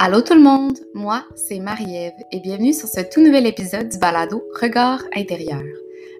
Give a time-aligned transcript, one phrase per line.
[0.00, 3.98] Allô tout le monde, moi c'est Marie-Ève et bienvenue sur ce tout nouvel épisode du
[3.98, 5.62] balado Regard intérieur,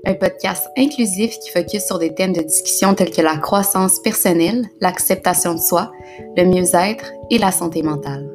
[0.05, 4.67] un podcast inclusif qui focus sur des thèmes de discussion tels que la croissance personnelle,
[4.81, 5.93] l'acceptation de soi,
[6.37, 8.29] le mieux-être et la santé mentale.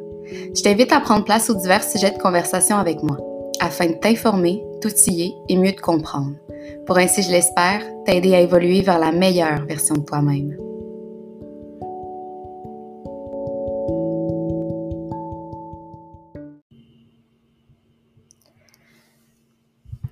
[0.55, 3.17] Je t'invite à prendre place aux divers sujets de conversation avec moi,
[3.59, 6.35] afin de t'informer, t'outiller et mieux te comprendre,
[6.85, 10.57] pour ainsi, je l'espère, t'aider à évoluer vers la meilleure version de toi-même.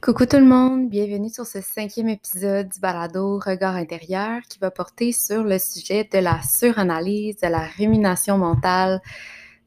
[0.02, 4.72] Coucou tout le monde, bienvenue sur ce cinquième épisode du balado Regard intérieur qui va
[4.72, 9.00] porter sur le sujet de la suranalyse, de la rumination mentale,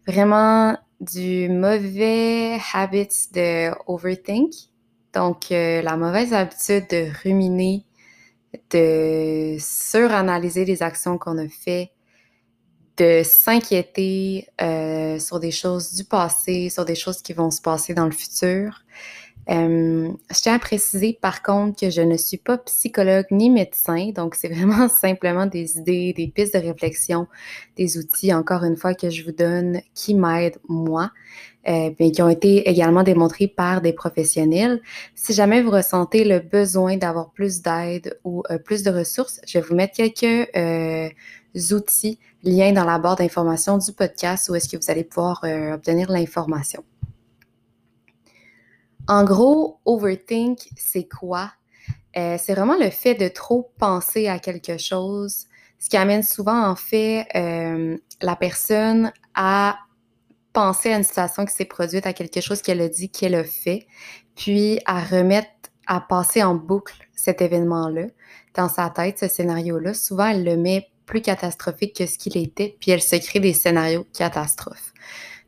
[0.08, 4.52] vraiment du mauvais habit de overthink,
[5.12, 7.84] donc euh, la mauvaise habitude de ruminer,
[8.70, 11.90] de suranalyser les actions qu'on a faites,
[12.96, 17.94] de s'inquiéter euh, sur des choses du passé, sur des choses qui vont se passer
[17.94, 18.84] dans le futur.
[19.50, 24.10] Euh, je tiens à préciser par contre que je ne suis pas psychologue ni médecin,
[24.14, 27.26] donc c'est vraiment simplement des idées, des pistes de réflexion,
[27.76, 31.10] des outils, encore une fois, que je vous donne qui m'aident moi,
[31.68, 34.80] euh, mais qui ont été également démontrés par des professionnels.
[35.14, 39.58] Si jamais vous ressentez le besoin d'avoir plus d'aide ou euh, plus de ressources, je
[39.58, 41.08] vais vous mettre quelques euh,
[41.72, 46.10] outils, liens dans la barre d'information du podcast où est-ce que vous allez pouvoir obtenir
[46.10, 46.84] l'information.
[49.08, 51.52] En gros, overthink, c'est quoi?
[52.16, 55.46] Euh, c'est vraiment le fait de trop penser à quelque chose,
[55.78, 59.78] ce qui amène souvent en fait euh, la personne à
[60.52, 63.44] penser à une situation qui s'est produite, à quelque chose qu'elle a dit qu'elle a
[63.44, 63.86] fait,
[64.36, 65.48] puis à remettre,
[65.86, 68.06] à passer en boucle cet événement-là
[68.54, 69.92] dans sa tête, ce scénario-là.
[69.92, 73.52] Souvent, elle le met plus catastrophique que ce qu'il était, puis elle se crée des
[73.52, 74.94] scénarios catastrophes.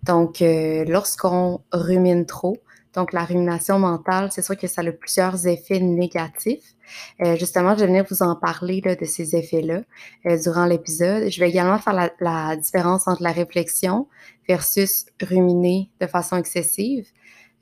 [0.03, 2.59] Donc, euh, lorsqu'on rumine trop,
[2.97, 6.75] donc, la rumination mentale, c'est sûr que ça a plusieurs effets négatifs.
[7.23, 9.83] Euh, justement, je vais venir vous en parler de ces effets-là
[10.25, 11.31] euh, durant l'épisode.
[11.31, 14.09] Je vais également faire la, différence entre la réflexion
[14.49, 17.07] versus ruminer de façon excessive.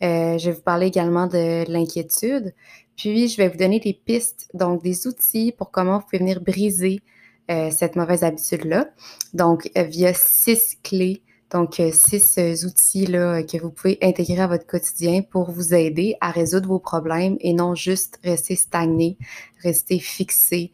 [0.05, 2.55] Euh, je vais vous parler également de l'inquiétude.
[2.97, 6.41] Puis, je vais vous donner des pistes, donc des outils pour comment vous pouvez venir
[6.41, 7.03] briser
[7.47, 8.87] cette mauvaise habitude-là.
[9.35, 11.23] Donc, via six clés
[11.55, 15.73] donc, euh, six euh, outils-là euh, que vous pouvez intégrer à votre quotidien pour vous
[15.73, 19.17] aider à résoudre vos problèmes et non juste rester stagné,
[19.63, 20.73] rester fixé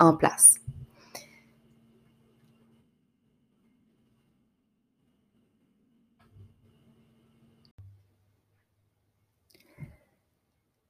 [0.00, 0.56] en place.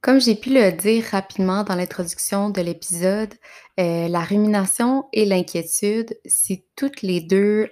[0.00, 3.34] Comme j'ai pu le dire rapidement dans l'introduction de l'épisode,
[3.76, 7.68] la rumination et l'inquiétude, c'est toutes les deux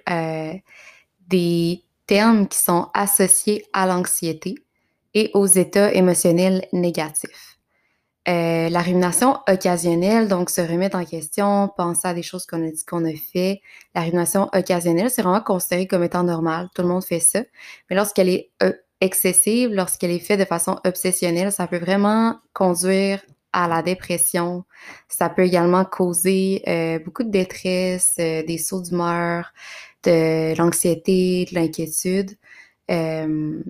[1.31, 4.55] des termes qui sont associés à l'anxiété
[5.13, 7.57] et aux états émotionnels négatifs.
[8.27, 12.69] Euh, la rumination occasionnelle, donc se remettre en question, penser à des choses qu'on a
[12.69, 13.61] dit qu'on a fait.
[13.95, 16.69] La rumination occasionnelle, c'est vraiment considéré comme étant normal.
[16.75, 17.39] Tout le monde fait ça.
[17.89, 23.21] Mais lorsqu'elle est euh, excessive, lorsqu'elle est faite de façon obsessionnelle, ça peut vraiment conduire
[23.53, 24.65] à la dépression.
[25.07, 29.51] Ça peut également causer euh, beaucoup de détresse, des sauts d'humeur,
[30.03, 32.31] de l'anxiété, de l'inquiétude.
[32.89, 33.61] Euh,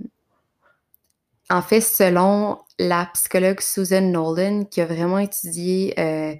[1.50, 6.34] en fait, selon la psychologue Susan Nolan, qui a vraiment étudié euh,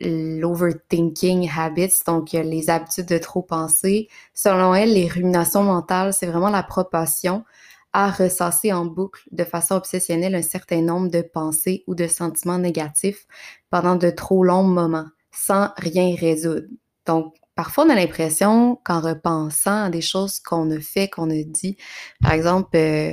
[0.00, 6.50] l'overthinking habits, donc les habitudes de trop penser, selon elle, les ruminations mentales, c'est vraiment
[6.50, 7.44] la proportion
[7.92, 12.58] à ressasser en boucle de façon obsessionnelle un certain nombre de pensées ou de sentiments
[12.58, 13.26] négatifs
[13.68, 16.66] pendant de trop longs moments, sans rien résoudre.
[17.06, 21.42] Donc, parfois, on a l'impression qu'en repensant à des choses qu'on a fait, qu'on a
[21.42, 21.76] dit,
[22.22, 23.12] par exemple, euh,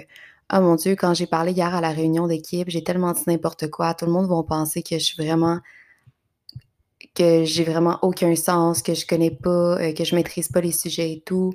[0.53, 3.69] oh mon Dieu, quand j'ai parlé hier à la réunion d'équipe, j'ai tellement dit n'importe
[3.69, 5.59] quoi, tout le monde va penser que je suis vraiment
[7.13, 10.71] que j'ai vraiment aucun sens, que je connais pas, euh, que je maîtrise pas les
[10.71, 11.51] sujets et tout.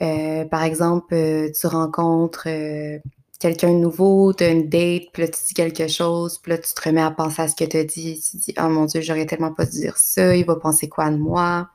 [0.00, 2.46] Euh, par exemple, euh, tu rencontres
[3.42, 6.58] quelqu'un de nouveau, tu as une date, puis là, tu dis quelque chose, puis là,
[6.58, 8.22] tu te remets à penser à ce que tu as dit.
[8.30, 11.10] Tu dis, oh mon Dieu, j'aurais tellement pas dû dire ça, il va penser quoi
[11.10, 11.68] de moi?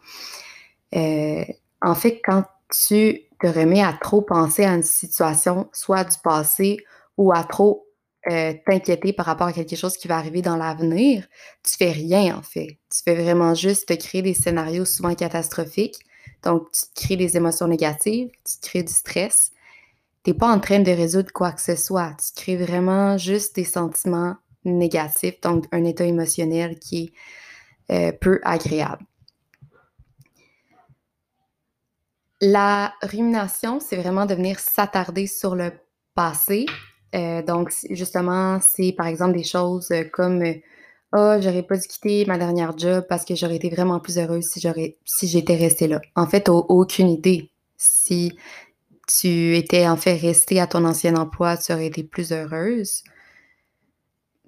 [0.94, 6.78] En fait, quand tu te remets à trop penser à une situation, soit du passé
[7.18, 7.86] ou à trop
[8.30, 11.28] euh, t'inquiéter par rapport à quelque chose qui va arriver dans l'avenir,
[11.64, 12.80] tu fais rien en fait.
[12.92, 16.00] Tu fais vraiment juste te créer des scénarios souvent catastrophiques
[16.44, 19.52] donc, tu te crées des émotions négatives, tu te crées du stress.
[20.24, 22.16] Tu n'es pas en train de résoudre quoi que ce soit.
[22.20, 27.14] Tu crées vraiment juste des sentiments négatifs, donc un état émotionnel qui
[27.90, 29.06] est euh, peu agréable.
[32.42, 35.72] La rumination, c'est vraiment de venir s'attarder sur le
[36.14, 36.66] passé.
[37.16, 40.44] Euh, donc, justement, c'est par exemple des choses comme
[41.14, 44.46] ah, j'aurais pas dû quitter ma dernière job parce que j'aurais été vraiment plus heureuse
[44.46, 44.62] si
[45.06, 46.02] si j'étais restée là.
[46.16, 47.50] En fait, aucune idée.
[47.78, 48.38] Si
[49.08, 53.04] tu étais en fait restée à ton ancien emploi, tu aurais été plus heureuse.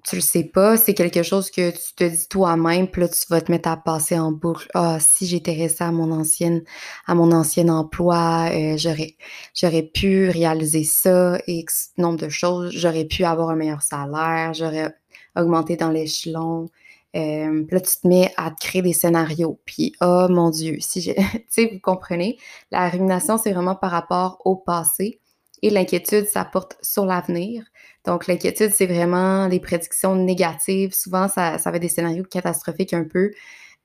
[0.04, 3.20] Tu le sais pas, c'est quelque chose que tu te dis toi-même, puis là tu
[3.28, 4.66] vas te mettre à passer en boucle.
[4.72, 6.62] Ah, si j'étais restée à mon ancienne
[7.06, 9.16] à mon ancien emploi, euh, j'aurais
[9.54, 14.94] j'aurais pu réaliser ça, X nombre de choses, j'aurais pu avoir un meilleur salaire, j'aurais
[15.36, 16.68] augmenter dans l'échelon.
[17.16, 19.60] Euh, puis là, tu te mets à te créer des scénarios.
[19.64, 21.14] Puis, oh mon Dieu, si j'ai.
[21.32, 22.38] tu sais, vous comprenez,
[22.70, 25.19] la rumination, c'est vraiment par rapport au passé.
[25.62, 27.64] Et l'inquiétude, ça porte sur l'avenir.
[28.04, 30.94] Donc, l'inquiétude, c'est vraiment des prédictions négatives.
[30.94, 33.30] Souvent, ça, ça va être des scénarios catastrophiques un peu.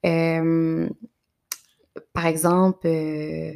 [0.06, 0.90] Euh,
[2.14, 3.54] par exemple, euh,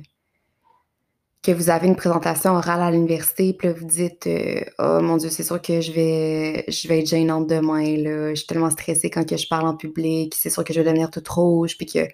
[1.41, 5.17] que vous avez une présentation orale à l'université, puis là, vous dites euh, Oh mon
[5.17, 8.29] Dieu, c'est sûr que je vais, je vais être gênante demain, là.
[8.31, 10.85] Je suis tellement stressée quand que je parle en public, c'est sûr que je vais
[10.85, 12.07] devenir toute rouge, puis que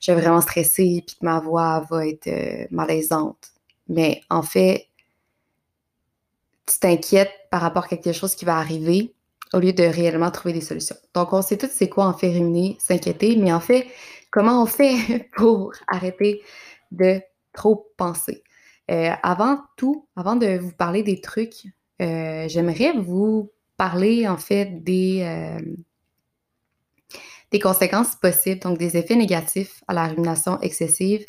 [0.00, 3.52] je vais vraiment stresser, puis que ma voix va être euh, malaisante.
[3.88, 4.86] Mais en fait,
[6.66, 9.14] tu t'inquiètes par rapport à quelque chose qui va arriver
[9.52, 10.96] au lieu de réellement trouver des solutions.
[11.14, 13.86] Donc, on sait tous c'est quoi en fait ruminer, s'inquiéter, mais en fait,
[14.30, 16.42] comment on fait pour arrêter
[16.90, 17.20] de
[17.52, 18.42] trop penser?
[18.90, 21.66] Euh, avant tout, avant de vous parler des trucs,
[22.00, 25.60] euh, j'aimerais vous parler en fait des, euh,
[27.50, 31.24] des conséquences possibles, donc des effets négatifs à la rumination excessive.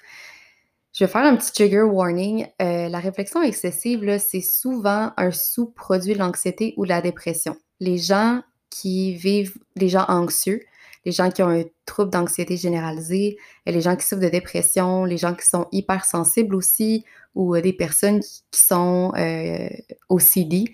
[0.93, 2.47] Je vais faire un petit trigger warning.
[2.59, 7.55] la réflexion excessive, c'est souvent un sous-produit de l'anxiété ou de la dépression.
[7.79, 10.61] Les gens qui vivent, les gens anxieux,
[11.05, 15.17] les gens qui ont un trouble d'anxiété généralisée, les gens qui souffrent de dépression, les
[15.17, 17.03] gens qui sont hypersensibles aussi,
[17.35, 19.69] ou euh, des personnes qui sont euh,
[20.09, 20.73] OCD,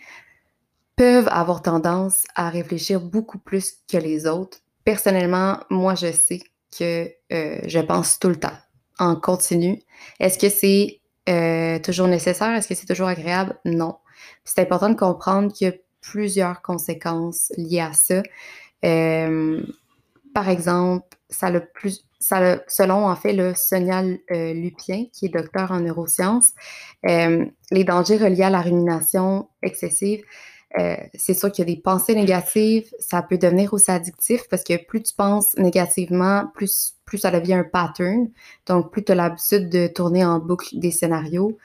[0.95, 4.59] peuvent avoir tendance à réfléchir beaucoup plus que les autres.
[4.83, 6.41] Personnellement, moi, je sais
[6.77, 8.57] que euh, je pense tout le temps,
[8.99, 9.81] en continu.
[10.19, 10.99] Est-ce que c'est
[11.29, 12.53] euh, toujours nécessaire?
[12.55, 13.57] Est-ce que c'est toujours agréable?
[13.65, 13.97] Non.
[14.43, 18.21] C'est important de comprendre qu'il y a plusieurs conséquences liées à ça.
[18.85, 19.61] Euh,
[20.33, 25.29] par exemple, ça le plus, ça, selon en fait le Sonia euh, Lupien, qui est
[25.29, 26.53] docteur en neurosciences,
[27.03, 30.23] les dangers reliés à la rumination excessive,
[30.77, 34.63] euh, c'est sûr qu'il y a des pensées négatives, ça peut devenir aussi addictif parce
[34.63, 38.29] que plus tu penses négativement, plus, plus ça devient un pattern.
[38.67, 41.57] Donc, plus tu as l'habitude de tourner en boucle des scénarios,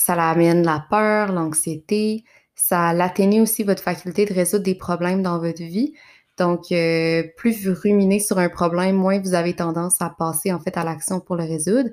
[0.00, 2.24] ça amène la peur, l'anxiété,
[2.54, 5.94] ça l'atténue aussi votre faculté de résoudre des problèmes dans votre vie.
[6.38, 10.60] Donc, euh, plus vous ruminez sur un problème, moins vous avez tendance à passer en
[10.60, 11.90] fait à l'action pour le résoudre.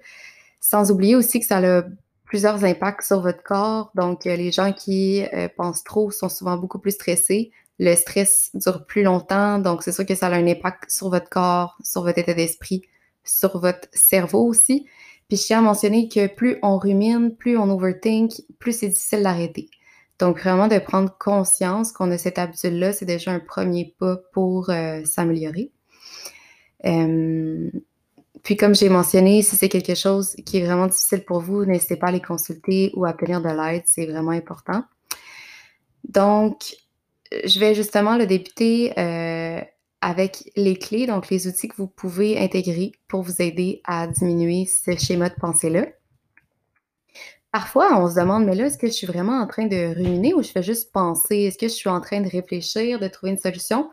[0.59, 1.83] Sans oublier aussi que ça a
[2.27, 3.91] plusieurs impacts sur votre corps.
[3.95, 7.51] Donc, euh, les gens qui euh, pensent trop sont souvent beaucoup plus stressés.
[7.79, 11.29] Le stress dure plus longtemps, donc c'est sûr que ça a un impact sur votre
[11.29, 12.81] corps, sur votre état d'esprit,
[13.23, 14.87] sur votre cerveau aussi.
[15.27, 19.23] Puis je tiens à mentionner que plus on rumine, plus on overthink, plus c'est difficile
[19.23, 19.69] d'arrêter.
[20.19, 24.71] Donc, vraiment de prendre conscience qu'on a cette habitude-là, c'est déjà un premier pas pour
[24.71, 25.71] euh, s'améliorer.
[28.43, 31.95] Puis, comme j'ai mentionné, si c'est quelque chose qui est vraiment difficile pour vous, n'hésitez
[31.95, 34.83] pas à les consulter ou à obtenir de l'aide, c'est vraiment important.
[36.03, 36.75] Donc,
[37.31, 39.61] je vais justement le débuter euh,
[40.01, 44.65] avec les clés, donc les outils que vous pouvez intégrer pour vous aider à diminuer
[44.65, 45.87] ce schéma de pensée-là.
[47.51, 50.33] Parfois, on se demande, mais là, est-ce que je suis vraiment en train de ruminer
[50.33, 51.37] ou je fais juste penser?
[51.37, 53.89] Est-ce que je suis en train de réfléchir, de trouver une solution?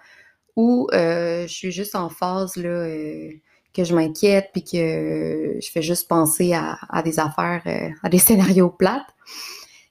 [0.57, 3.31] Ou euh, je suis juste en phase là, euh,
[3.75, 8.19] que je m'inquiète puis que je fais juste penser à, des affaires, euh, à des
[8.27, 9.07] scénarios plates?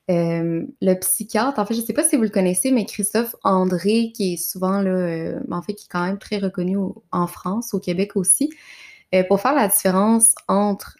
[0.09, 4.11] le psychiatre, en fait, je ne sais pas si vous le connaissez, mais Christophe André,
[4.13, 6.75] qui est souvent là, en fait, qui est quand même très reconnu
[7.11, 8.51] en France, au Québec aussi,
[9.29, 10.97] pour faire la différence entre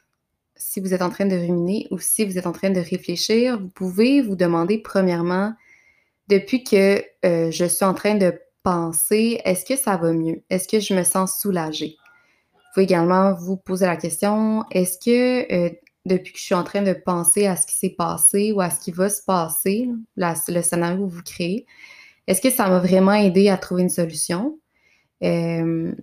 [0.55, 3.59] si vous êtes en train de ruminer ou si vous êtes en train de réfléchir,
[3.59, 5.53] vous pouvez vous demander premièrement,
[6.29, 10.41] depuis que euh, je suis en train de penser, est-ce que ça va mieux?
[10.49, 11.97] Est-ce que je me sens soulagée?
[12.73, 15.69] Pouvez également vous poser la question, est-ce que euh,
[16.05, 18.71] depuis que je suis en train de penser à ce qui s'est passé ou à
[18.71, 19.87] ce qui va se passer,
[20.17, 21.67] le scénario que vous créez,
[22.25, 24.57] est-ce que ça m'a vraiment aidé à trouver une solution?
[25.23, 25.93] Euh,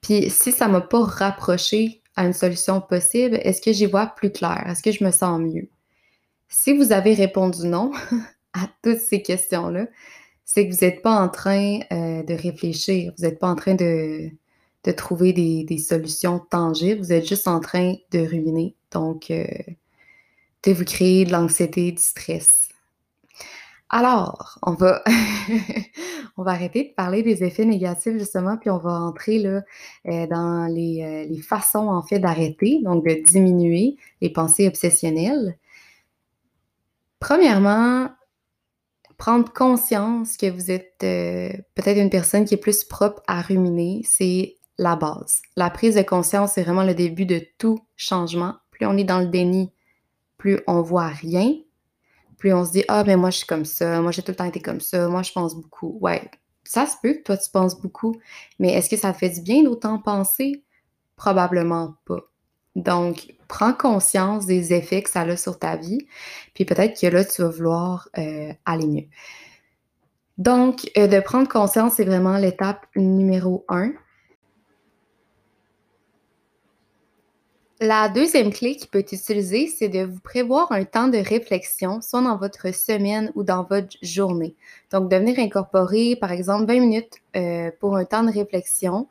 [0.00, 4.06] puis si ça ne m'a pas rapproché à une solution possible, est-ce que j'y vois
[4.06, 4.64] plus clair?
[4.66, 5.68] Est-ce que je me sens mieux?
[6.48, 7.92] Si vous avez répondu non
[8.52, 9.86] à toutes ces questions-là,
[10.44, 13.74] c'est que vous n'êtes pas en train euh, de réfléchir, vous n'êtes pas en train
[13.74, 14.30] de,
[14.84, 17.00] de trouver des, solutions tangibles.
[17.00, 18.74] Vous êtes juste en train de ruminer.
[18.90, 19.46] Donc, euh,
[20.64, 22.68] de vous créer de l'anxiété, du stress.
[23.88, 25.02] Alors, on va,
[26.36, 29.62] on va arrêter de parler des effets négatifs justement, puis on va entrer là,
[30.08, 35.58] euh, dans les, euh, les, façons en fait d'arrêter, donc de diminuer les pensées obsessionnelles.
[37.20, 38.08] Premièrement,
[39.18, 44.56] prendre conscience que vous êtes peut-être une personne qui est plus propre à ruminer, c'est
[44.78, 45.42] la base.
[45.56, 48.54] La prise de conscience, c'est vraiment le début de tout changement.
[48.70, 49.72] Plus on est dans le déni,
[50.38, 51.54] plus on voit rien,
[52.38, 54.36] plus on se dit Ah, ben moi, je suis comme ça, moi, j'ai tout le
[54.36, 55.98] temps été comme ça, moi, je pense beaucoup.
[56.00, 56.30] Ouais,
[56.64, 58.16] ça se peut que toi, tu penses beaucoup,
[58.58, 60.64] mais est-ce que ça te fait du bien d'autant penser?
[61.16, 62.20] Probablement pas.
[62.74, 66.06] Donc, prends conscience des effets que ça a sur ta vie,
[66.54, 69.06] puis peut-être que là, tu vas vouloir euh, aller mieux.
[70.38, 73.92] Donc, euh, de prendre conscience, c'est vraiment l'étape numéro un.
[77.84, 82.00] La deuxième clé qui peut être utilisée, c'est de vous prévoir un temps de réflexion,
[82.00, 84.54] soit dans votre semaine ou dans votre journée.
[84.92, 89.08] Donc, de venir incorporer, par exemple, 20 minutes euh, pour un temps de réflexion.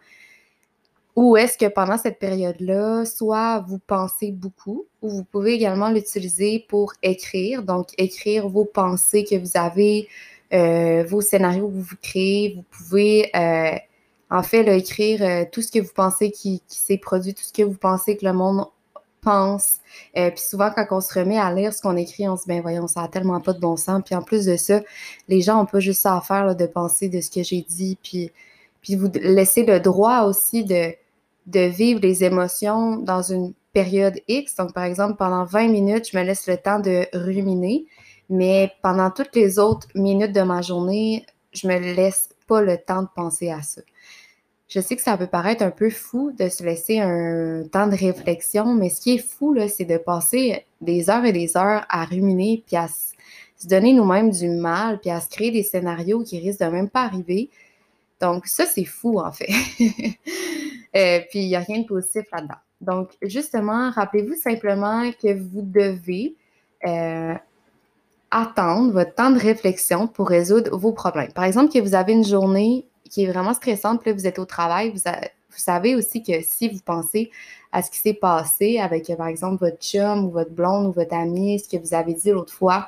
[1.17, 6.65] Ou est-ce que pendant cette période-là, soit vous pensez beaucoup, ou vous pouvez également l'utiliser
[6.69, 7.63] pour écrire.
[7.63, 10.07] Donc, écrire vos pensées que vous avez,
[10.53, 12.53] euh, vos scénarios que vous créez.
[12.55, 13.75] Vous pouvez euh,
[14.31, 17.63] en fait, écrire euh, tout ce que vous pensez qui, s'est produit, tout ce que
[17.63, 18.65] vous pensez que le monde
[19.19, 19.79] pense.
[20.17, 22.47] Euh, puis souvent, quand on se remet à lire ce qu'on écrit, on se dit,
[22.47, 24.01] ben voyons, ça a tellement pas de bon sens.
[24.05, 24.81] Puis en plus de ça,
[25.27, 27.97] les gens ont pas juste ça à faire de penser de ce que j'ai dit.
[28.01, 28.31] Puis,
[28.95, 30.93] vous laissez le droit aussi de,
[31.47, 34.55] de vivre les émotions dans une période X.
[34.55, 37.85] Donc, par exemple, pendant 20 minutes, je me laisse le temps de ruminer.
[38.29, 43.03] Mais pendant toutes les autres minutes de ma journée, je me laisse pas le temps
[43.03, 43.81] de penser à ça.
[44.71, 47.95] Je sais que ça peut paraître un peu fou de se laisser un temps de
[47.95, 52.05] réflexion, mais ce qui est fou, c'est de passer des heures et des heures à
[52.05, 56.39] ruminer, puis à se donner nous-mêmes du mal, puis à se créer des scénarios qui
[56.39, 57.49] risquent de même pas arriver.
[58.21, 59.51] Donc, ça, c'est fou, en fait.
[60.95, 62.55] euh, puis, il n'y a rien de positif là-dedans.
[62.79, 66.33] Donc, justement, rappelez-vous simplement que vous devez
[66.87, 67.33] euh,
[68.31, 71.33] attendre votre temps de réflexion pour résoudre vos problèmes.
[71.33, 74.39] Par exemple, que vous avez une journée qui est vraiment stressante, puis là, vous êtes
[74.39, 75.01] au travail, vous,
[75.57, 77.29] savez aussi que si vous pensez
[77.73, 81.13] à ce qui s'est passé avec, par exemple, votre chum ou votre blonde ou votre
[81.13, 82.87] ami, ce que vous avez dit l'autre fois,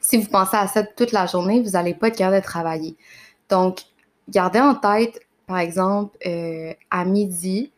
[0.00, 2.96] si vous pensez à ça toute la journée, vous n'allez pas être capable de travailler.
[3.48, 3.80] Donc,
[4.28, 7.72] gardez en tête, par exemple, euh, à midi,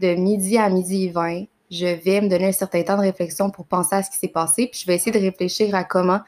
[0.00, 3.66] de midi à midi 20, je vais me donner un certain temps de réflexion pour
[3.66, 6.20] penser à ce qui s'est passé, puis je vais essayer de réfléchir à comment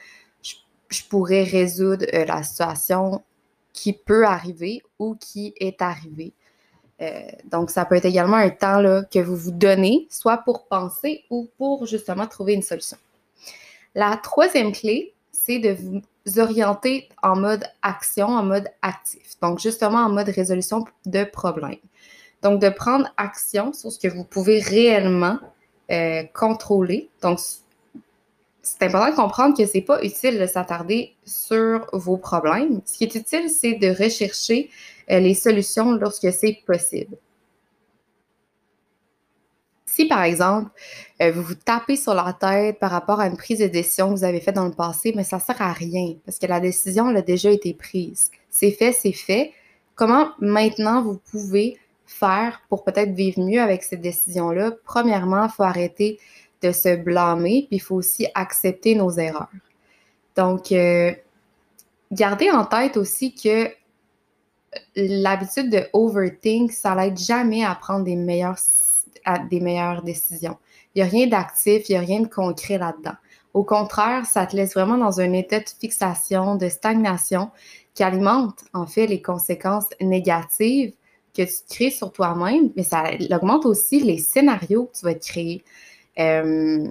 [0.42, 3.23] je, pourrais résoudre euh, la situation
[3.75, 6.33] qui peut arriver ou qui est arrivé.
[7.02, 10.66] Euh, donc, ça peut être également un temps là, que vous vous donnez, soit pour
[10.66, 12.97] penser ou pour justement trouver une solution.
[13.95, 19.38] La troisième clé, c'est de vous orienter en mode action, en mode actif.
[19.43, 21.76] Donc, justement, en mode résolution de problèmes.
[22.43, 25.38] Donc, de prendre action sur ce que vous pouvez réellement
[25.90, 27.11] euh, contrôler.
[27.23, 27.40] Donc,
[28.64, 32.80] c'est important de comprendre que c'est pas utile de s'attarder sur vos problèmes.
[32.87, 34.71] Ce qui est utile, c'est de rechercher
[35.11, 37.16] euh, les solutions lorsque c'est possible.
[39.87, 40.71] Si, par exemple,
[41.23, 44.18] euh, vous vous tapez sur la tête par rapport à une prise de décision que
[44.18, 46.59] vous avez faite dans le passé, mais ça ne sert à rien parce que la
[46.59, 48.30] décision a déjà été prise.
[48.50, 49.52] C'est fait, c'est fait.
[49.94, 54.73] Comment maintenant vous pouvez faire pour peut-être vivre mieux avec cette décision-là?
[54.85, 56.18] Premièrement, il faut arrêter
[56.64, 59.50] de se blâmer, puis il faut aussi accepter nos erreurs.
[60.37, 61.12] Donc, euh,
[62.11, 63.68] gardez en tête aussi que
[64.97, 68.59] l'habitude de overthink, ça n'aide jamais à prendre des meilleures,
[69.50, 70.56] des meilleures décisions.
[70.94, 73.16] Il n'y a rien d'actif, il n'y a rien de concret là-dedans.
[73.52, 77.50] Au contraire, ça te laisse vraiment dans un état de fixation, de stagnation
[77.94, 80.94] qui alimente en fait les conséquences négatives
[81.37, 85.25] que tu crées sur toi-même, mais ça augmente aussi les scénarios que tu vas te
[85.25, 85.64] créer.
[86.18, 86.88] Euh,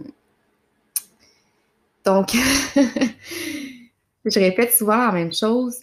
[2.03, 2.31] donc,
[4.25, 5.81] je répète souvent la même chose,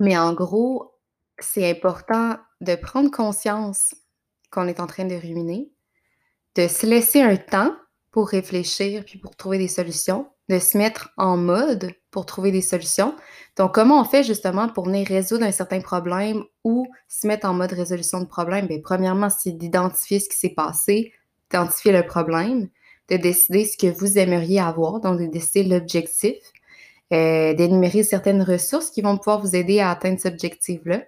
[0.00, 0.92] mais en gros,
[1.38, 3.94] c'est important de prendre conscience
[4.50, 5.70] qu'on est en train de ruminer,
[6.54, 7.76] de se laisser un temps
[8.10, 12.62] pour réfléchir puis pour trouver des solutions, de se mettre en mode pour trouver des
[12.62, 13.14] solutions.
[13.56, 17.52] Donc, comment on fait justement pour venir résoudre un certain problème ou se mettre en
[17.52, 18.66] mode résolution de problème?
[18.66, 21.12] Bien, premièrement, c'est d'identifier ce qui s'est passé,
[21.50, 22.68] d'identifier le problème,
[23.08, 26.36] de décider ce que vous aimeriez avoir, donc de décider l'objectif,
[27.12, 31.02] euh, d'énumérer certaines ressources qui vont pouvoir vous aider à atteindre cet objectif-là.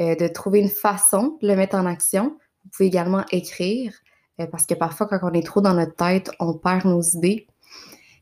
[0.00, 2.36] euh, de trouver une façon de le mettre en action.
[2.64, 3.92] Vous pouvez également écrire,
[4.40, 7.46] euh, parce que parfois, quand on est trop dans notre tête, on perd nos idées.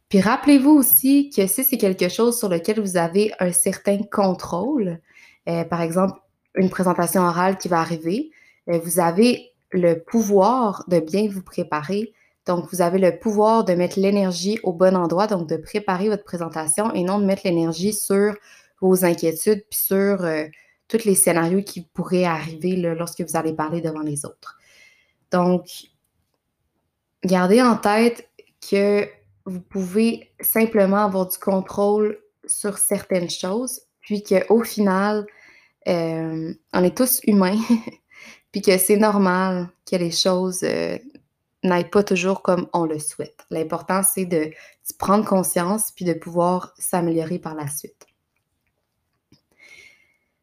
[0.09, 5.01] Puis rappelez-vous aussi que si c'est quelque chose sur lequel vous avez un certain contrôle,
[5.71, 6.19] par exemple,
[6.55, 8.31] une présentation orale qui va arriver,
[8.67, 12.13] vous avez le pouvoir de bien vous préparer.
[12.47, 16.25] Donc, vous avez le pouvoir de mettre l'énergie au bon endroit, donc de préparer votre
[16.25, 18.35] présentation et non de mettre l'énergie sur
[18.81, 20.25] vos inquiétudes puis sur
[20.89, 24.59] tous les scénarios qui pourraient arriver lorsque vous allez parler devant les autres.
[25.31, 25.67] Donc,
[27.25, 28.29] gardez en tête
[28.71, 29.07] que
[29.45, 35.27] vous pouvez simplement avoir du contrôle sur certaines choses, puis qu'au final,
[35.87, 37.59] euh, on est tous humains,
[38.53, 40.99] puis que c'est normal que les choses euh,
[41.63, 43.47] n'aillent pas toujours comme on le souhaite.
[43.51, 44.51] L'important, c'est de
[44.99, 48.07] prendre conscience, puis de pouvoir s'améliorer par la suite.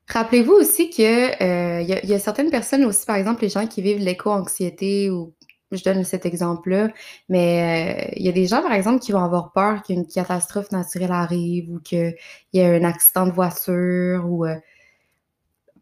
[0.07, 4.00] Rappelez-vous aussi qu'il euh, y, a certaines personnes aussi, par exemple, les gens qui vivent
[4.00, 5.33] l'éco-anxiété ou
[5.71, 6.89] je donne cet exemple-là,
[7.27, 10.71] mais il euh, y a des gens, par exemple, qui vont avoir peur qu'une catastrophe
[10.71, 12.15] naturelle arrive ou qu'il
[12.53, 14.55] y ait un accident de voiture ou euh,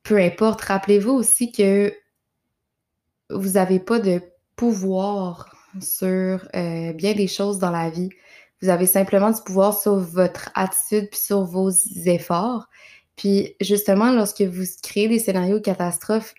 [0.04, 0.62] peu importe.
[0.62, 1.94] Rappelez-vous aussi que
[3.34, 4.22] vous n'avez pas de
[4.56, 8.10] pouvoir sur bien des choses dans la vie.
[8.62, 11.72] Vous avez simplement du pouvoir sur votre attitude puis sur vos
[12.06, 12.68] efforts.
[13.16, 16.34] Puis justement, lorsque vous créez des scénarios catastrophes,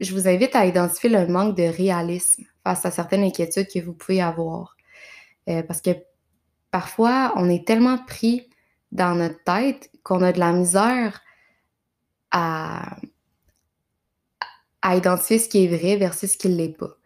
[0.00, 3.92] je vous invite à identifier le manque de réalisme face à certaines inquiétudes que vous
[3.92, 4.76] pouvez avoir.
[5.48, 5.90] Euh, parce que
[6.70, 8.48] parfois, on est tellement pris
[8.92, 11.20] dans notre tête qu'on a de la misère
[12.30, 12.96] à,
[14.82, 16.96] à identifier ce qui est vrai versus ce qui ne l'est pas.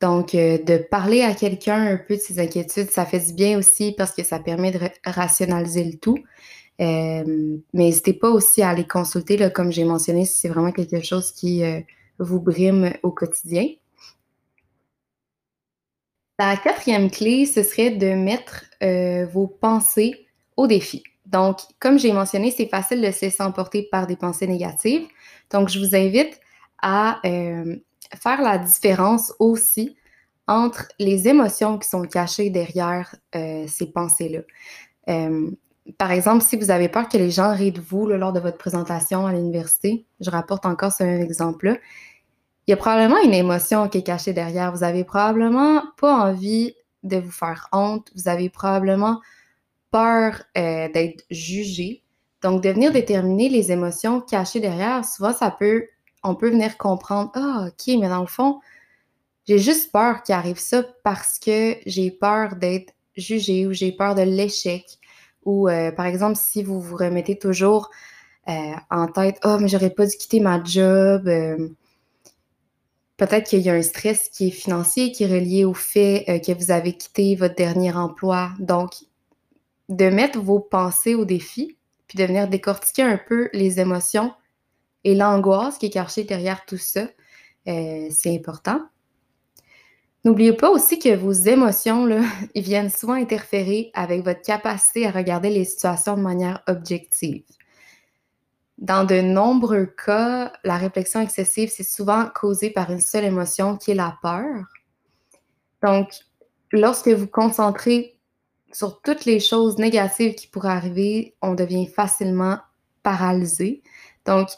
[0.00, 3.58] Donc, euh, de parler à quelqu'un un peu de ses inquiétudes, ça fait du bien
[3.58, 6.18] aussi parce que ça permet de rationaliser le tout.
[6.80, 7.24] Euh,
[7.72, 11.02] mais n'hésitez pas aussi à aller consulter, là, comme j'ai mentionné, si c'est vraiment quelque
[11.02, 11.80] chose qui euh,
[12.18, 13.66] vous brime au quotidien.
[16.38, 21.02] La quatrième clé, ce serait de mettre euh, vos pensées au défi.
[21.24, 25.06] Donc, comme j'ai mentionné, c'est facile de se laisser emporter par des pensées négatives.
[25.50, 26.38] Donc, je vous invite
[26.80, 29.96] à faire la différence aussi
[30.46, 34.40] entre les émotions qui sont cachées derrière ces pensées-là
[35.98, 38.58] par exemple, si vous avez peur que les gens rient de vous lors de votre
[38.58, 41.76] présentation à l'université, je rapporte encore ce même exemple-là,
[42.66, 44.72] il y a probablement une émotion qui est cachée derrière.
[44.72, 48.10] Vous avez probablement pas envie de vous faire honte.
[48.16, 49.20] Vous avez probablement
[49.92, 52.02] peur euh, d'être jugé.
[52.42, 55.84] Donc, de venir déterminer les émotions cachées derrière, souvent, ça peut,
[56.28, 58.60] on peut venir comprendre, ah, ok, mais dans le fond,
[59.46, 64.14] j'ai juste peur qu'il arrive ça parce que j'ai peur d'être jugé ou j'ai peur
[64.14, 64.98] de l'échec
[65.46, 67.90] ou euh, par exemple, si vous vous remettez toujours
[68.48, 71.28] euh, en tête, oh, mais j'aurais pas dû quitter ma job.
[71.28, 71.68] Euh,
[73.16, 76.52] peut-être qu'il y a un stress qui est financier, qui est relié au fait que
[76.52, 78.50] vous avez quitté votre dernier emploi.
[78.58, 78.90] Donc,
[79.88, 84.32] de mettre vos pensées au défi, puis de venir décortiquer un peu les émotions
[85.06, 87.06] et l'angoisse qui est cachée derrière tout ça,
[87.64, 88.80] c'est important.
[90.24, 92.22] N'oubliez pas aussi que vos émotions, là,
[92.56, 97.44] ils viennent souvent interférer avec votre capacité à regarder les situations de manière objective.
[98.78, 103.92] Dans de nombreux cas, la réflexion excessive, c'est souvent causé par une seule émotion qui
[103.92, 104.64] est la peur.
[105.84, 106.08] Donc,
[106.72, 108.18] lorsque vous concentrez
[108.72, 112.58] sur toutes les choses négatives qui pourraient arriver, on devient facilement
[113.04, 113.84] paralysé.
[114.24, 114.48] Donc,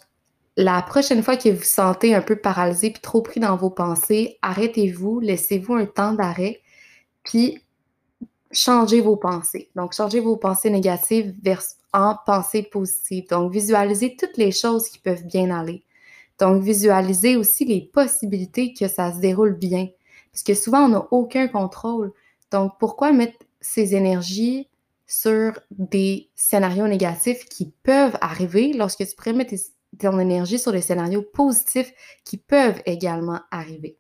[0.59, 4.38] la prochaine fois que vous sentez un peu paralysé puis trop pris dans vos pensées,
[4.42, 6.62] arrêtez-vous, laissez-vous un temps d'arrêt,
[7.23, 7.62] puis
[8.51, 9.71] changez vos pensées.
[9.77, 11.33] Donc, changez vos pensées négatives
[11.92, 13.29] en pensées positives.
[13.29, 15.85] Donc, visualisez toutes les choses qui peuvent bien aller.
[16.40, 19.87] Donc, visualisez aussi les possibilités que ça se déroule bien.
[20.33, 22.12] Parce que souvent, on n'a aucun contrôle.
[22.51, 24.68] Donc, pourquoi mettre ces énergies
[25.07, 29.55] sur des scénarios négatifs qui peuvent arriver lorsque tu pourrais mettre
[29.99, 31.93] ton énergie sur les scénarios positifs
[32.25, 33.99] qui peuvent également arriver.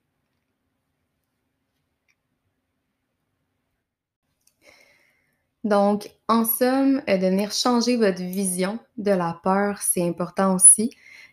[5.64, 10.90] Donc, en somme, euh, de venir changer votre vision de la peur, c'est important aussi.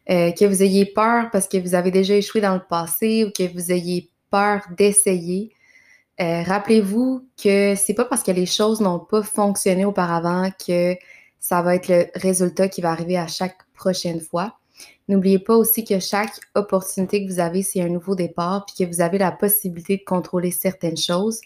[0.09, 3.31] Euh, que vous ayez peur parce que vous avez déjà échoué dans le passé ou
[3.31, 5.51] que vous ayez peur d'essayer.
[6.21, 10.95] Euh, rappelez-vous que c'est pas parce que les choses n'ont pas fonctionné auparavant que
[11.47, 14.57] ça va être le résultat qui va arriver à chaque prochaine fois.
[15.07, 18.91] N'oubliez pas aussi que chaque opportunité que vous avez, c'est un nouveau départ, puis que
[18.91, 21.41] vous avez la possibilité de contrôler certaines choses.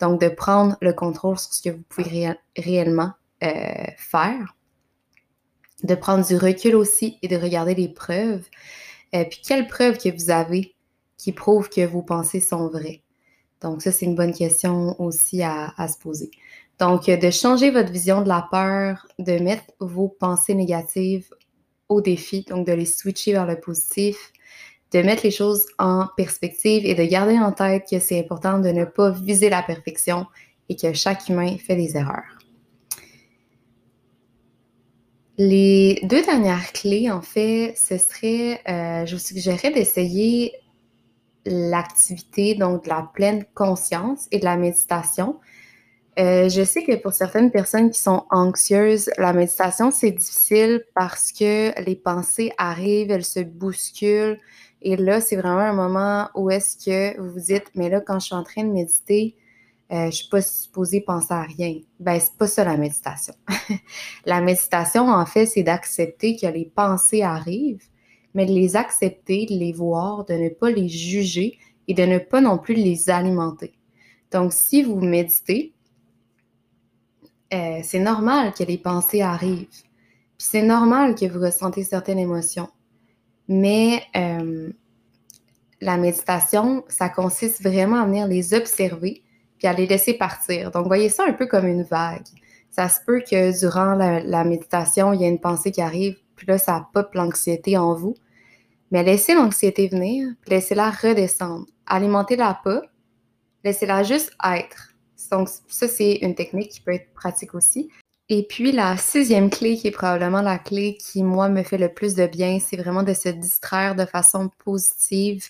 [0.00, 3.12] Donc, de prendre le contrôle sur ce que vous pouvez réellement
[3.44, 4.56] euh, faire.
[5.84, 8.44] de prendre du recul aussi et de regarder les preuves.
[9.14, 10.74] Euh, puis quelles preuves que vous avez
[11.16, 13.04] qui prouvent que vos pensées sont vraies?
[13.60, 16.30] Donc ça, c'est une bonne question aussi à, se poser.
[16.80, 21.28] Donc, de changer votre vision de la peur, de mettre vos pensées négatives
[21.88, 24.32] au défi, donc de les switcher vers le positif,
[24.92, 28.70] de mettre les choses en perspective et de garder en tête que c'est important de
[28.70, 30.26] ne pas viser la perfection
[30.68, 32.38] et que chaque humain fait des erreurs.
[35.36, 40.52] Les deux dernières clés, en fait, ce serait, euh, je vous suggérerais d'essayer
[41.44, 45.40] l'activité, donc de la pleine conscience et de la méditation.
[46.18, 51.32] Euh, je sais que pour certaines personnes qui sont anxieuses, la méditation, c'est difficile parce
[51.32, 54.38] que les pensées arrivent, elles se bousculent.
[54.80, 58.20] Et là, c'est vraiment un moment où est-ce que vous vous dites, mais là, quand
[58.20, 59.34] je suis en train de méditer,
[59.92, 61.80] euh, je suis pas supposée penser à rien.
[61.98, 63.34] Ben, c'est pas ça la méditation.
[64.24, 67.88] la méditation, en fait, c'est d'accepter que les pensées arrivent,
[68.34, 72.18] mais de les accepter, de les voir, de ne pas les juger et de ne
[72.18, 73.74] pas non plus les alimenter.
[74.32, 75.73] Donc, si vous méditez,
[77.52, 79.68] euh, c'est normal que les pensées arrivent.
[79.68, 82.68] Puis c'est normal que vous ressentez certaines émotions.
[83.48, 84.72] Mais euh,
[85.80, 89.22] la méditation, ça consiste vraiment à venir les observer
[89.58, 90.70] puis à les laisser partir.
[90.70, 92.26] Donc, voyez ça un peu comme une vague.
[92.70, 96.46] Ça se peut que durant la, méditation, il y a une pensée qui arrive, puis
[96.46, 98.16] là, ça pop l'anxiété en vous.
[98.90, 101.66] Mais laissez l'anxiété venir, laissez-la redescendre.
[101.86, 102.82] Alimentez-la pas,
[103.62, 104.93] laissez-la juste être.
[105.34, 107.90] Donc, ça, c'est une technique qui peut être pratique aussi.
[108.28, 111.92] Et puis, la sixième clé, qui est probablement la clé qui, moi, me fait le
[111.92, 115.44] plus de bien, c'est vraiment de se distraire de façon positive,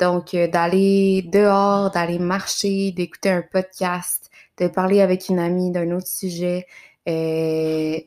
[0.00, 5.90] donc, euh, d'aller dehors, d'aller marcher, d'écouter un podcast, de parler avec une amie d'un
[5.92, 6.66] autre sujet,
[7.08, 7.98] euh,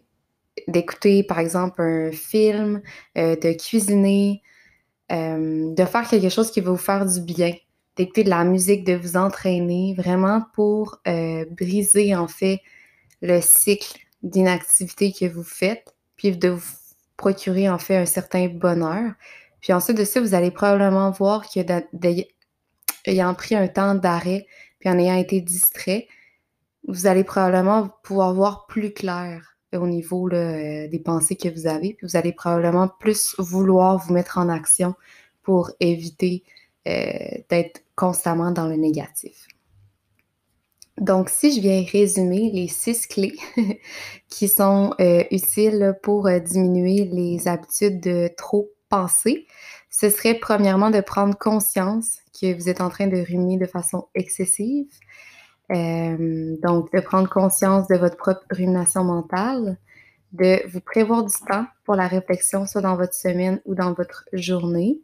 [0.67, 2.81] d'écouter, par exemple, un film,
[3.17, 4.41] euh, de cuisiner,
[5.09, 7.53] de faire quelque chose qui va vous faire du bien,
[8.05, 12.61] de la musique, de vous entraîner, vraiment pour briser, en fait,
[13.21, 16.61] le cycle d'inactivité que vous faites, puis de vous
[17.17, 19.13] procurer, en fait, un certain bonheur.
[19.61, 21.59] Puis ensuite de ça, vous allez probablement voir que
[23.05, 24.45] ayant pris un temps d'arrêt,
[24.79, 26.07] puis en ayant été distrait,
[26.87, 31.93] vous allez probablement pouvoir voir plus clair au niveau euh, des pensées que vous avez.
[31.93, 34.95] Puis vous allez probablement plus vouloir vous mettre en action
[35.43, 39.47] pour éviter euh, d'être constamment dans le négatif.
[40.99, 43.37] Donc, si je viens résumer les six clés
[44.29, 49.47] qui sont euh, utiles pour diminuer les habitudes de trop penser,
[49.89, 54.07] ce serait premièrement de prendre conscience que vous êtes en train de ruminer de façon
[54.13, 54.91] excessive.
[55.71, 59.77] Euh, donc, de prendre conscience de votre propre rumination mentale,
[60.31, 64.25] de vous prévoir du temps pour la réflexion, soit dans votre semaine ou dans votre
[64.33, 64.99] journée.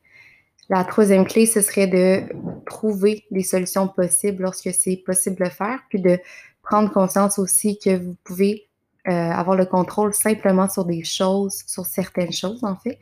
[0.69, 2.23] La troisième clé, ce serait de
[2.65, 6.19] trouver des solutions possibles lorsque c'est possible de faire, puis de
[6.63, 8.67] prendre conscience aussi que vous pouvez
[9.07, 12.97] euh, avoir le contrôle simplement sur des choses, sur certaines choses en fait,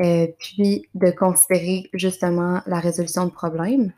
[0.00, 3.92] euh, puis de considérer justement la résolution de problèmes.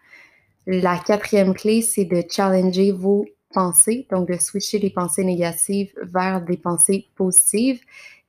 [0.67, 6.41] La quatrième clé, c'est de challenger vos pensées, donc de switcher les pensées négatives vers
[6.41, 7.81] des pensées positives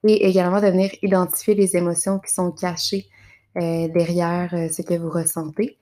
[0.03, 3.07] et également de venir identifier les émotions qui sont cachées
[3.57, 5.77] euh, derrière ce que vous ressentez.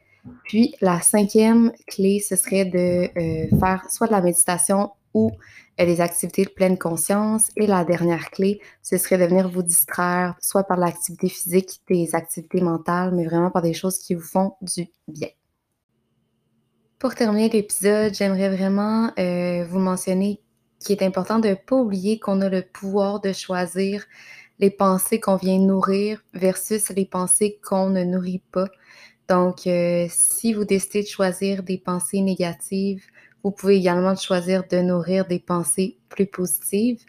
[0.46, 3.10] Puis la cinquième clé, ce serait de
[3.60, 5.32] faire soit de la méditation ou
[5.78, 7.50] des activités de pleine conscience.
[7.56, 12.16] Et la dernière clé, ce serait de venir vous distraire, soit par l'activité physique, des
[12.16, 15.30] activités mentales, mais vraiment par des choses qui vous font du bien.
[17.00, 20.40] Pour terminer l'épisode, j'aimerais vraiment euh, vous mentionner
[20.80, 24.06] qu'il est important de ne pas oublier qu'on a le pouvoir de choisir
[24.64, 28.70] les pensées qu'on vient nourrir versus les pensées qu'on ne nourrit pas.
[29.28, 33.04] Donc, euh, si vous décidez de choisir des pensées négatives,
[33.44, 37.02] vous pouvez également choisir de nourrir des pensées plus positives.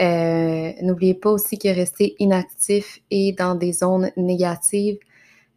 [0.00, 4.98] Euh, n'oubliez pas aussi que rester inactif et dans des zones négatives,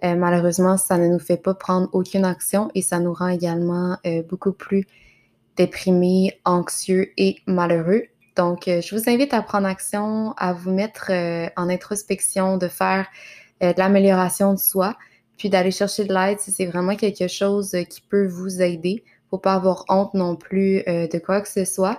[0.03, 3.97] euh, malheureusement, ça ne nous fait pas prendre aucune action et ça nous rend également
[4.27, 4.87] beaucoup plus
[5.57, 8.05] déprimés, anxieux et malheureux.
[8.35, 11.11] Donc, je vous invite à prendre action, à vous mettre
[11.55, 13.07] en introspection, de faire
[13.61, 14.95] de l'amélioration de soi,
[15.37, 19.03] puis d'aller chercher de l'aide si c'est vraiment quelque chose qui peut vous aider
[19.35, 21.97] faut pas avoir honte non plus euh, de quoi que ce soit.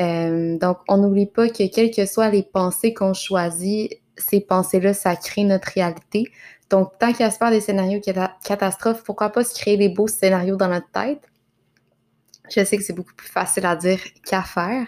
[0.00, 4.94] Euh, donc, on n'oublie pas que quelles que soient les pensées qu'on choisit, ces pensées-là,
[4.94, 6.30] ça crée notre réalité.
[6.70, 8.00] Donc, tant qu'il y a se faire des scénarios
[8.44, 11.31] catastrophes, pourquoi pas se créer des beaux scénarios dans notre tête?
[12.54, 14.86] Je sais que c'est beaucoup plus facile à dire qu'à faire,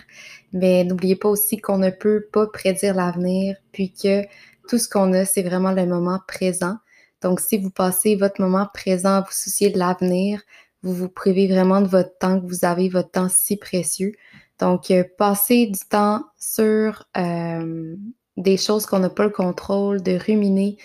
[0.52, 4.22] mais n'oubliez pas aussi qu'on ne peut pas prédire l'avenir, puis que
[4.68, 6.76] tout ce qu'on a, c'est vraiment le moment présent.
[7.22, 10.42] Donc, si vous passez votre moment présent à vous soucier de l'avenir,
[10.82, 14.12] vous vous privez vraiment de votre temps, que vous avez votre temps si précieux.
[14.58, 17.96] Donc, euh, passez du temps sur euh,
[18.36, 20.76] des choses qu'on n'a pas le contrôle, de ruminer,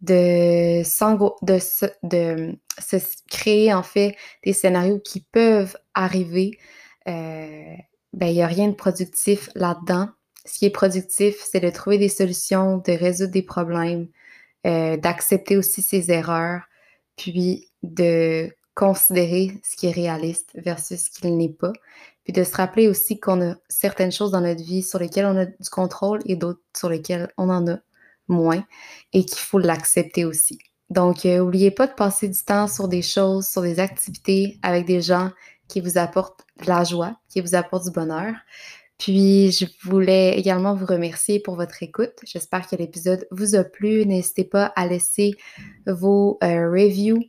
[0.00, 2.96] de, de, se, de se
[3.30, 6.58] créer en fait des scénarios qui peuvent arriver.
[7.08, 7.74] Euh,
[8.12, 10.08] ben, il n'y a rien de productif là-dedans.
[10.44, 14.08] Ce qui est productif, c'est de trouver des solutions, de résoudre des problèmes,
[14.66, 16.62] euh, d'accepter aussi ses erreurs,
[17.16, 21.72] puis de considérer ce qui est réaliste versus ce qui n'est pas,
[22.24, 25.36] puis de se rappeler aussi qu'on a certaines choses dans notre vie sur lesquelles on
[25.36, 27.80] a du contrôle et d'autres sur lesquelles on en a
[28.30, 28.64] moins
[29.12, 30.58] et qu'il faut l'accepter aussi.
[30.90, 34.86] Donc, n'oubliez euh, pas de passer du temps sur des choses, sur des activités avec
[34.86, 35.30] des gens
[35.68, 38.34] qui vous apportent de la joie, qui vous apportent du bonheur.
[38.98, 42.12] Puis, je voulais également vous remercier pour votre écoute.
[42.24, 44.04] J'espère que l'épisode vous a plu.
[44.04, 45.32] N'hésitez pas à laisser
[45.86, 47.22] vos euh, reviews,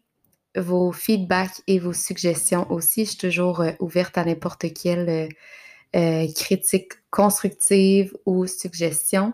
[0.58, 3.06] vos feedbacks et vos suggestions aussi.
[3.06, 5.30] Je suis toujours euh, ouverte à n'importe quelle
[6.36, 9.34] critique constructive ou suggestion.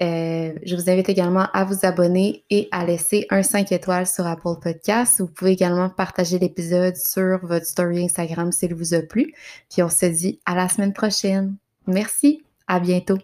[0.00, 4.60] Je vous invite également à vous abonner et à laisser un 5 étoiles sur Apple
[4.62, 5.20] Podcast.
[5.20, 9.34] Vous pouvez également partager l'épisode sur votre story Instagram s'il vous a plu.
[9.70, 11.56] Puis on se dit à la semaine prochaine.
[11.86, 13.18] Merci, à bientôt.